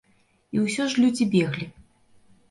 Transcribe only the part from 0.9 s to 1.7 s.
ж людзі беглі.